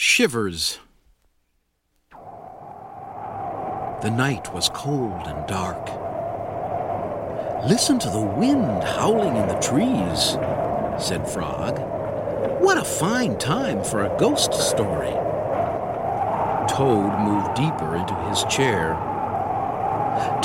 [0.00, 0.78] Shivers.
[4.00, 5.88] The night was cold and dark.
[7.68, 10.38] Listen to the wind howling in the trees,
[11.04, 11.80] said Frog.
[12.62, 15.10] What a fine time for a ghost story.
[16.68, 18.94] Toad moved deeper into his chair.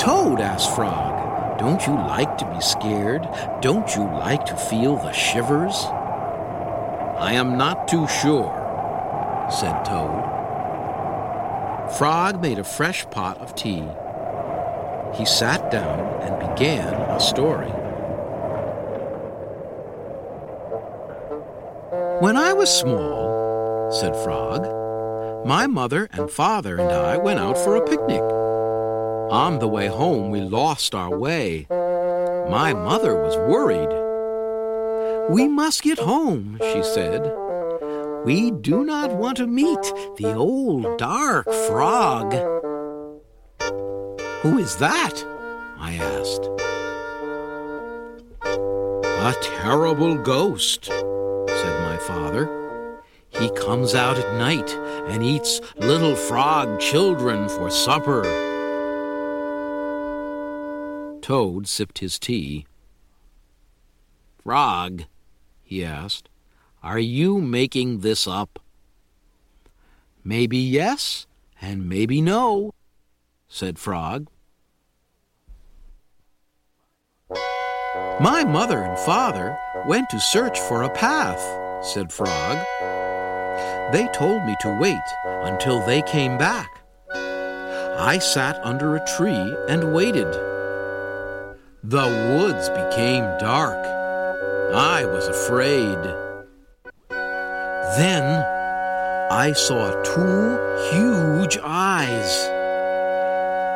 [0.00, 3.28] Toad, asked Frog, don't you like to be scared?
[3.60, 5.76] Don't you like to feel the shivers?
[7.16, 8.63] I am not too sure,
[9.50, 10.30] said Toad.
[11.98, 13.84] Frog made a fresh pot of tea.
[15.14, 17.70] He sat down and began a story.
[22.20, 24.66] When I was small, said Frog,
[25.46, 28.22] my mother and father and I went out for a picnic.
[29.30, 31.66] On the way home, we lost our way.
[32.48, 33.90] My mother was worried.
[35.30, 37.43] We must get home, she said.
[38.24, 39.82] We do not want to meet
[40.16, 42.32] the old dark frog.
[44.40, 45.22] Who is that?
[45.78, 46.48] I asked.
[48.42, 53.00] A terrible ghost, said my father.
[53.28, 54.70] He comes out at night
[55.08, 58.22] and eats little frog children for supper.
[61.20, 62.66] Toad sipped his tea.
[64.42, 65.04] Frog,
[65.62, 66.28] he asked,
[66.84, 68.58] are you making this up?
[70.22, 71.26] Maybe yes,
[71.58, 72.74] and maybe no,
[73.48, 74.28] said Frog.
[78.20, 81.40] My mother and father went to search for a path,
[81.82, 82.58] said Frog.
[83.90, 86.82] They told me to wait until they came back.
[87.14, 90.30] I sat under a tree and waited.
[91.82, 93.86] The woods became dark.
[94.74, 96.23] I was afraid.
[97.96, 98.24] Then
[99.30, 100.58] I saw two
[100.90, 102.48] huge eyes.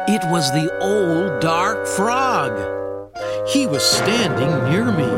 [0.08, 2.52] It was the old dark frog.
[3.46, 5.08] He was standing near me.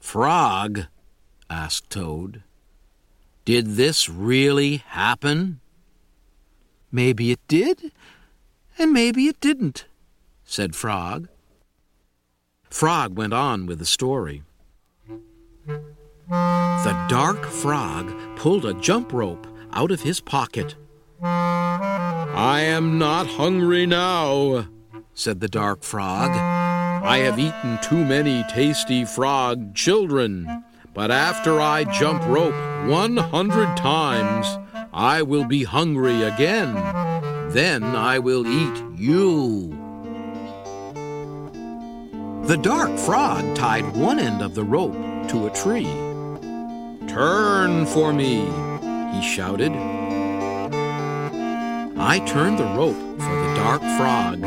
[0.00, 0.86] Frog,
[1.50, 2.42] asked Toad,
[3.44, 5.60] did this really happen?
[6.90, 7.92] Maybe it did,
[8.78, 9.86] and maybe it didn't,
[10.44, 11.28] said Frog.
[12.70, 14.42] Frog went on with the story.
[16.28, 20.76] The dark frog pulled a jump rope out of his pocket.
[21.22, 24.68] I am not hungry now,
[25.14, 26.30] said the dark frog.
[26.30, 30.64] I have eaten too many tasty frog children.
[30.94, 32.54] But after I jump rope
[32.88, 34.58] 100 times,
[34.92, 36.74] I will be hungry again.
[37.50, 39.87] Then I will eat you.
[42.48, 44.94] The dark frog tied one end of the rope
[45.28, 45.84] to a tree.
[47.06, 48.46] Turn for me,
[49.12, 49.70] he shouted.
[51.98, 54.38] I turned the rope for the dark frog.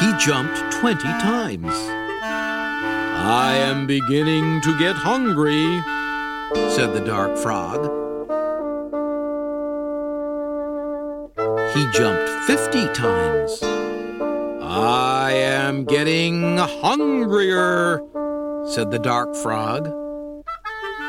[0.00, 1.72] He jumped twenty times.
[2.22, 5.80] I am beginning to get hungry,
[6.68, 7.86] said the dark frog.
[11.74, 13.83] He jumped fifty times.
[14.66, 18.00] I am getting hungrier,
[18.66, 19.92] said the dark frog.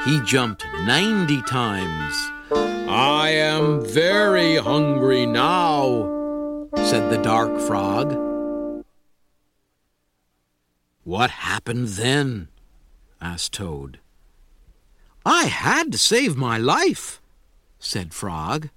[0.03, 2.13] He jumped ninety times.
[2.51, 8.13] I am very hungry now, said the dark frog.
[11.05, 12.49] What happened then?
[13.21, 13.99] asked Toad.
[15.25, 17.21] I had to save my life,
[17.79, 18.69] said Frog.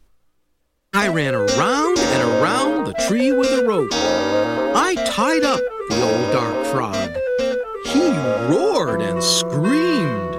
[0.95, 4.28] I ran around and around the tree with a rope.
[4.75, 7.17] I tied up the old dark frog.
[7.87, 8.09] He
[8.53, 10.37] roared and screamed.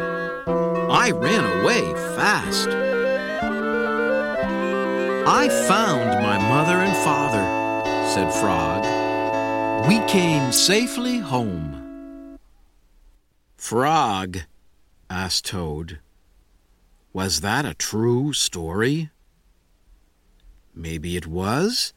[0.91, 1.81] I ran away
[2.15, 2.69] fast.
[5.27, 7.43] I found my mother and father,
[8.09, 8.83] said Frog.
[9.87, 12.37] We came safely home.
[13.57, 14.39] Frog,
[15.09, 15.99] asked Toad,
[17.13, 19.09] was that a true story?
[20.73, 21.93] Maybe it was,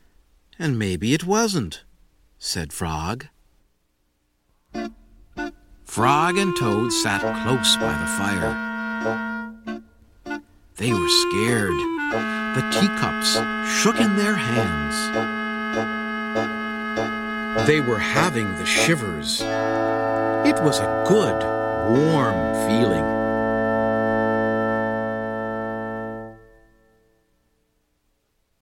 [0.59, 1.85] and maybe it wasn't,
[2.45, 3.29] said Frog.
[5.85, 8.53] Frog and Toad sat close by the fire.
[10.75, 11.79] They were scared.
[12.57, 13.35] The teacups
[13.81, 14.97] shook in their hands.
[17.69, 19.41] They were having the shivers.
[20.45, 21.41] It was a good,
[21.95, 23.22] warm feeling.